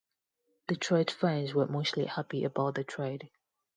[0.67, 3.29] Detroit fans were mostly happy about the trade.